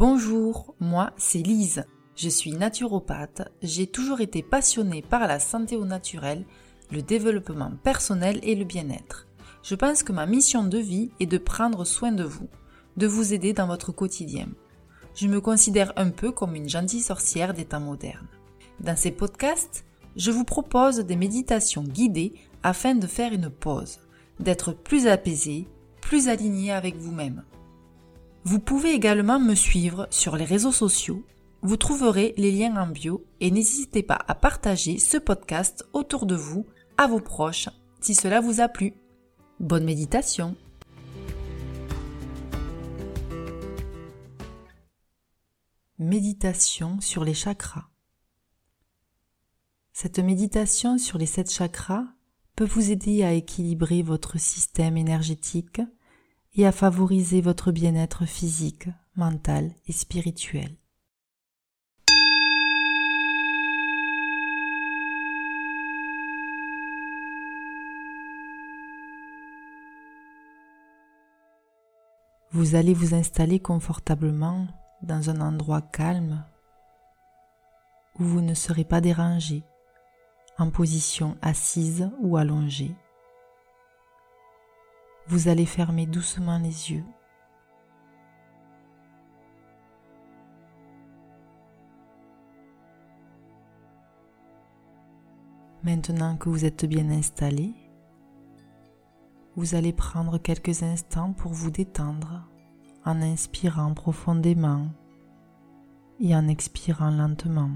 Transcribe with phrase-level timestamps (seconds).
[0.00, 1.84] Bonjour, moi c'est Lise.
[2.16, 3.52] Je suis naturopathe.
[3.60, 6.46] J'ai toujours été passionnée par la santé au naturel,
[6.90, 9.28] le développement personnel et le bien-être.
[9.62, 12.48] Je pense que ma mission de vie est de prendre soin de vous,
[12.96, 14.48] de vous aider dans votre quotidien.
[15.14, 18.28] Je me considère un peu comme une gentille sorcière des temps modernes.
[18.80, 19.84] Dans ces podcasts,
[20.16, 22.32] je vous propose des méditations guidées
[22.62, 23.98] afin de faire une pause,
[24.38, 25.68] d'être plus apaisé,
[26.00, 27.44] plus aligné avec vous-même.
[28.42, 31.22] Vous pouvez également me suivre sur les réseaux sociaux.
[31.60, 36.34] Vous trouverez les liens en bio et n'hésitez pas à partager ce podcast autour de
[36.34, 36.64] vous,
[36.96, 37.68] à vos proches,
[38.00, 38.94] si cela vous a plu.
[39.60, 40.56] Bonne méditation
[45.98, 47.90] Méditation sur les chakras.
[49.92, 52.06] Cette méditation sur les sept chakras
[52.56, 55.82] peut vous aider à équilibrer votre système énergétique
[56.54, 60.76] et à favoriser votre bien-être physique, mental et spirituel.
[72.52, 74.66] Vous allez vous installer confortablement
[75.02, 76.44] dans un endroit calme
[78.18, 79.62] où vous ne serez pas dérangé,
[80.58, 82.96] en position assise ou allongée
[85.30, 87.04] vous allez fermer doucement les yeux.
[95.84, 97.72] Maintenant que vous êtes bien installé,
[99.54, 102.48] vous allez prendre quelques instants pour vous détendre
[103.04, 104.88] en inspirant profondément
[106.18, 107.70] et en expirant lentement.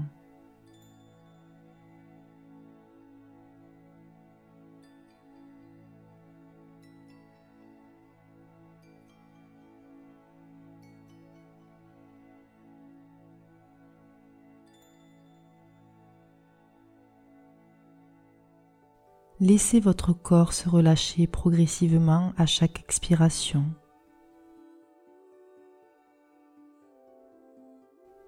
[19.41, 23.65] Laissez votre corps se relâcher progressivement à chaque expiration.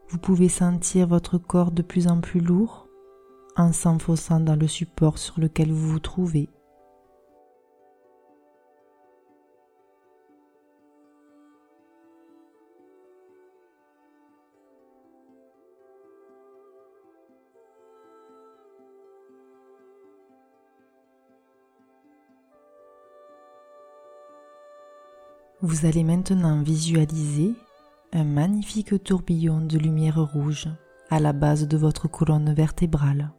[0.09, 2.89] Vous pouvez sentir votre corps de plus en plus lourd
[3.55, 6.49] en s'enfonçant dans le support sur lequel vous vous trouvez.
[25.67, 27.53] Vous allez maintenant visualiser
[28.13, 30.69] un magnifique tourbillon de lumière rouge
[31.09, 33.33] à la base de votre colonne vertébrale.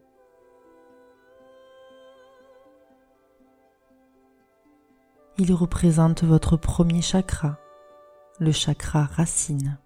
[5.39, 7.57] Il représente votre premier chakra,
[8.41, 9.79] le chakra racine.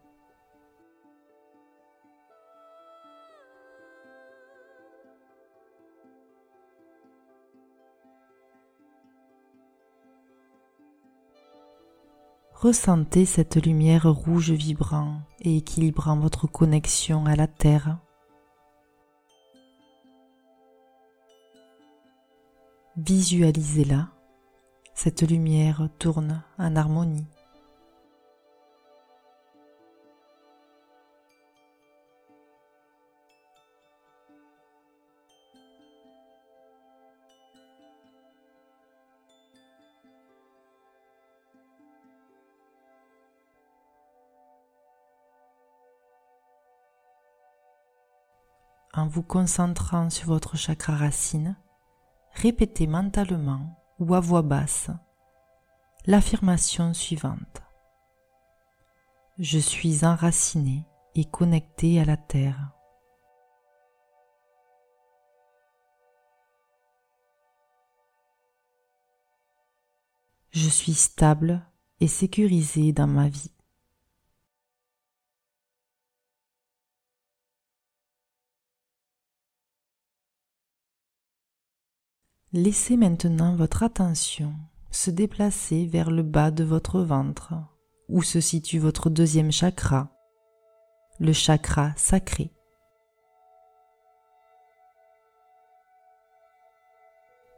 [12.62, 17.98] Ressentez cette lumière rouge vibrant et équilibrant votre connexion à la Terre.
[22.96, 24.10] Visualisez-la.
[24.94, 27.26] Cette lumière tourne en harmonie.
[48.94, 51.56] En vous concentrant sur votre chakra racine,
[52.34, 54.90] répétez mentalement ou à voix basse
[56.06, 57.62] l'affirmation suivante.
[59.38, 62.72] Je suis enraciné et connecté à la terre.
[70.50, 71.64] Je suis stable
[72.00, 73.50] et sécurisé dans ma vie.
[82.54, 84.52] Laissez maintenant votre attention
[84.90, 87.54] se déplacer vers le bas de votre ventre,
[88.10, 90.10] où se situe votre deuxième chakra,
[91.18, 92.50] le chakra sacré.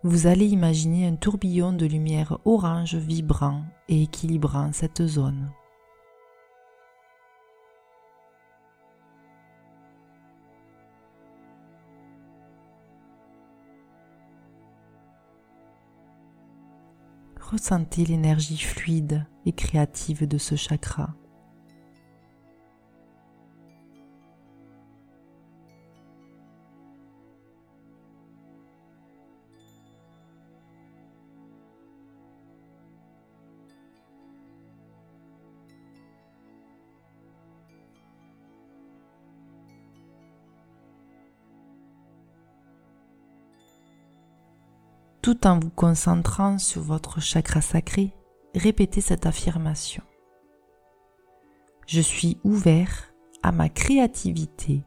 [0.05, 5.51] Vous allez imaginer un tourbillon de lumière orange vibrant et équilibrant cette zone.
[17.51, 21.15] Ressentez l'énergie fluide et créative de ce chakra.
[45.25, 48.13] Tout en vous concentrant sur votre chakra sacré,
[48.55, 50.03] répétez cette affirmation.
[51.87, 54.83] Je suis ouvert à ma créativité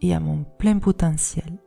[0.00, 1.58] et à mon plein potentiel.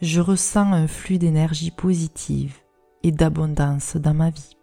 [0.00, 2.56] Je ressens un flux d'énergie positive
[3.04, 4.56] et d'abondance dans ma vie.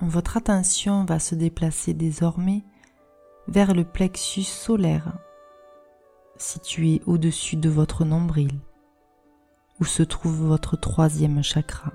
[0.00, 2.64] Votre attention va se déplacer désormais
[3.48, 5.16] vers le plexus solaire,
[6.36, 8.60] situé au-dessus de votre nombril,
[9.80, 11.92] où se trouve votre troisième chakra,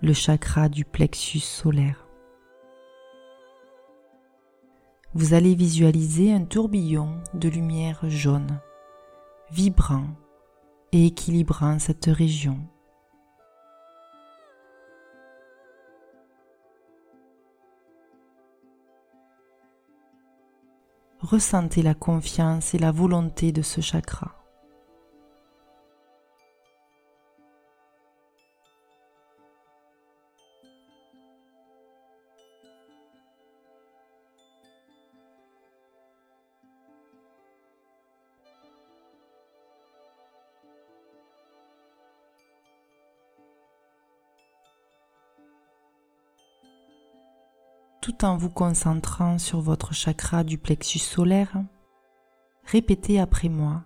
[0.00, 2.06] le chakra du plexus solaire.
[5.14, 8.60] Vous allez visualiser un tourbillon de lumière jaune,
[9.50, 10.06] vibrant
[10.92, 12.58] et équilibrant cette région.
[21.24, 24.43] Ressentez la confiance et la volonté de ce chakra.
[48.04, 51.64] Tout en vous concentrant sur votre chakra du plexus solaire,
[52.66, 53.82] répétez après moi.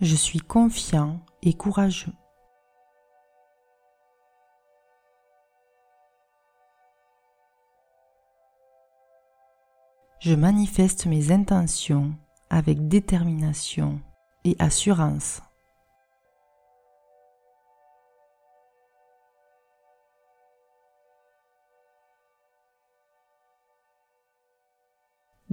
[0.00, 2.12] Je suis confiant et courageux.
[10.18, 12.16] Je manifeste mes intentions
[12.50, 14.00] avec détermination
[14.42, 15.40] et assurance.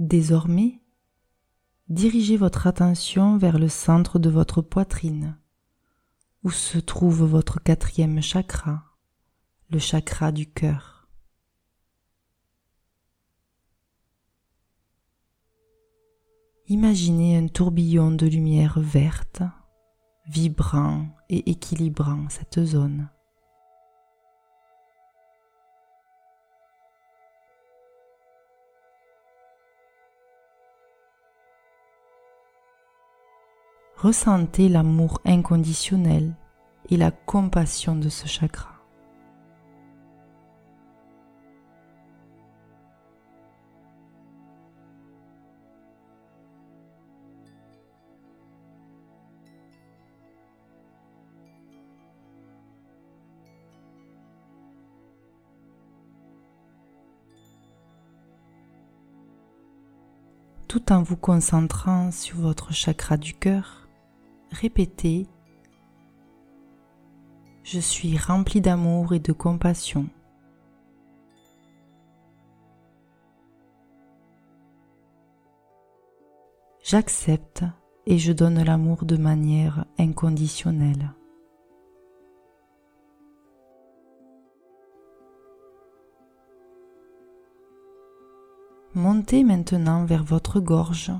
[0.04, 0.82] Désormais,
[1.88, 5.38] dirigez votre attention vers le centre de votre poitrine,
[6.42, 8.84] où se trouve votre quatrième chakra,
[9.70, 11.08] le chakra du cœur.
[16.66, 19.42] Imaginez un tourbillon de lumière verte,
[20.26, 23.08] vibrant et équilibrant cette zone.
[34.04, 36.34] Ressentez l'amour inconditionnel
[36.90, 38.70] et la compassion de ce chakra.
[60.66, 63.83] tout en vous concentrant sur votre chakra du cœur,
[64.54, 65.26] répétez
[67.64, 70.08] Je suis rempli d'amour et de compassion.
[76.82, 77.64] J'accepte
[78.06, 81.10] et je donne l'amour de manière inconditionnelle.
[88.92, 91.10] Montez maintenant vers votre gorge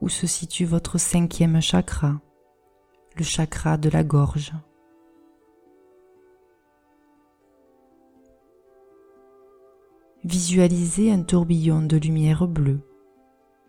[0.00, 2.20] où se situe votre cinquième chakra
[3.16, 4.52] le chakra de la gorge.
[10.24, 12.80] Visualisez un tourbillon de lumière bleue,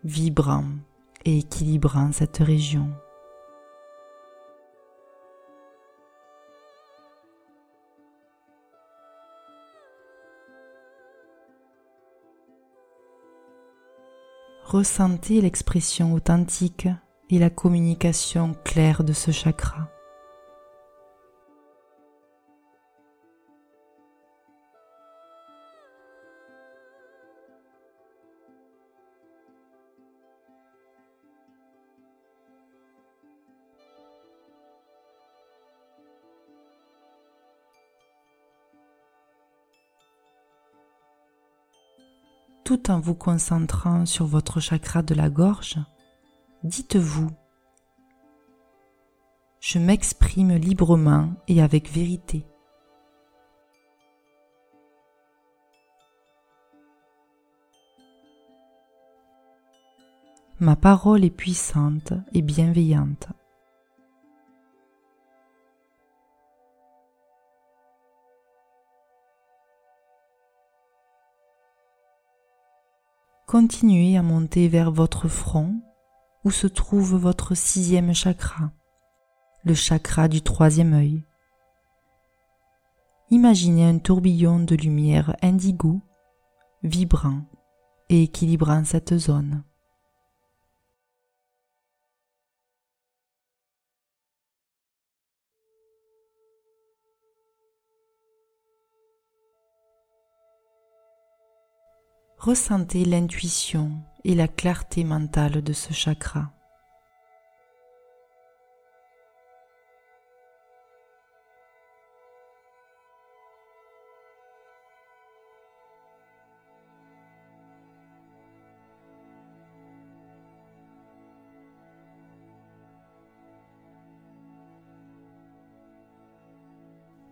[0.04, 0.64] vibrant
[1.24, 2.90] et équilibrant cette région.
[14.64, 16.88] Ressentez l'expression authentique
[17.32, 19.88] et la communication claire de ce chakra.
[42.64, 45.78] tout en vous concentrant sur votre chakra de la gorge,
[46.64, 47.26] dites-vous⁇
[49.60, 52.38] Je m'exprime librement et avec vérité⁇
[60.60, 63.26] Ma parole est puissante et bienveillante.
[73.46, 75.82] Continuez à monter vers votre front
[76.44, 78.72] où se trouve votre sixième chakra,
[79.64, 81.24] le chakra du troisième œil.
[83.30, 86.00] Imaginez un tourbillon de lumière indigo,
[86.82, 87.42] vibrant
[88.08, 89.62] et équilibrant cette zone.
[102.42, 106.52] Ressentez l'intuition et la clarté mentale de ce chakra.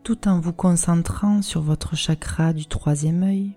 [0.02, 3.54] Tout en vous concentrant sur votre chakra du troisième œil,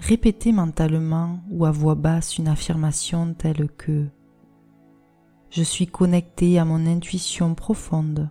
[0.00, 4.06] Répétez mentalement ou à voix basse une affirmation telle que
[5.50, 8.30] Je suis connecté à mon intuition profonde.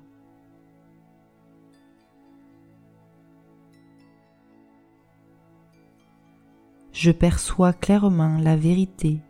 [6.91, 9.21] Je perçois clairement la vérité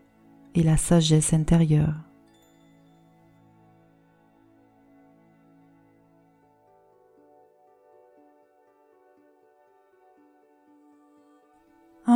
[0.56, 2.09] et la sagesse intérieure.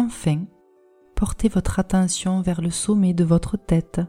[0.05, 0.43] Enfin,
[1.15, 4.01] portez votre attention vers le sommet de votre tête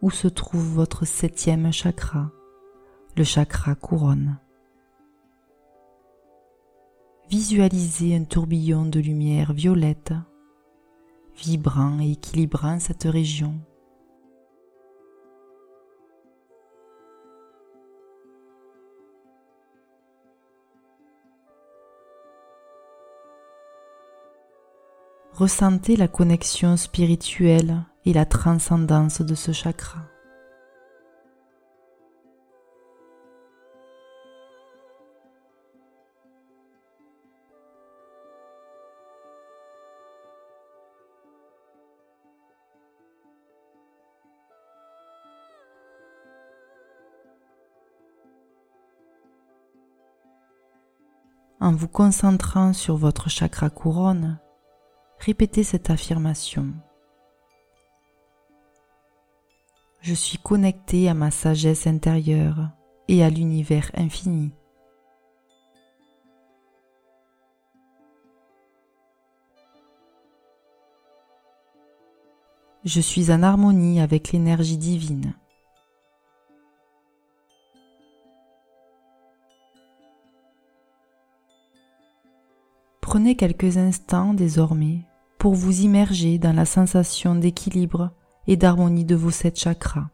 [0.00, 2.30] où se trouve votre septième chakra,
[3.16, 4.38] le chakra couronne.
[7.28, 10.12] Visualisez un tourbillon de lumière violette,
[11.34, 13.54] vibrant et équilibrant cette région.
[25.36, 29.98] Ressentez la connexion spirituelle et la transcendance de ce chakra.
[51.60, 54.38] En vous concentrant sur votre chakra couronne,
[55.18, 56.72] Répétez cette affirmation.
[60.00, 62.70] Je suis connecté à ma sagesse intérieure
[63.08, 64.52] et à l'univers infini.
[72.84, 75.34] Je suis en harmonie avec l'énergie divine.
[83.00, 85.05] Prenez quelques instants désormais
[85.38, 88.10] pour vous immerger dans la sensation d'équilibre
[88.46, 90.08] et d'harmonie de vos sept chakras.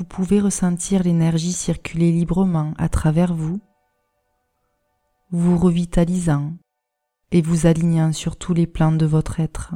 [0.00, 3.60] Vous pouvez ressentir l'énergie circuler librement à travers vous,
[5.30, 6.54] vous revitalisant
[7.32, 9.74] et vous alignant sur tous les plans de votre être.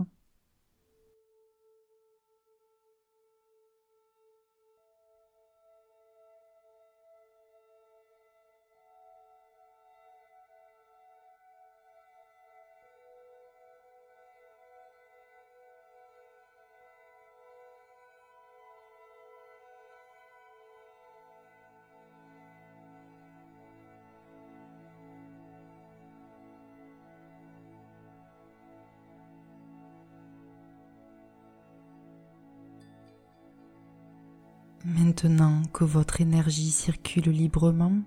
[34.87, 38.03] Maintenant que votre énergie circule librement,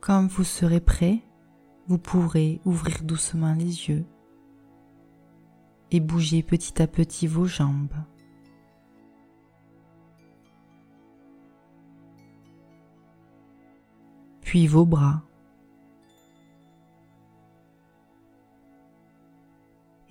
[0.00, 1.18] quand vous serez prêt,
[1.88, 4.04] vous pourrez ouvrir doucement les yeux
[5.90, 7.96] et bouger petit à petit vos jambes.
[14.40, 15.22] Puis vos bras.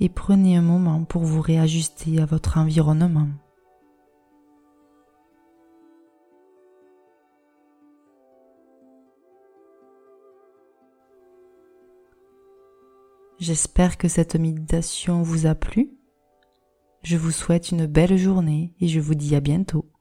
[0.02, 3.30] Et prenez un moment pour vous réajuster à votre environnement.
[13.42, 15.90] J'espère que cette méditation vous a plu.
[17.02, 19.92] Je vous souhaite une belle journée et je vous dis à bientôt.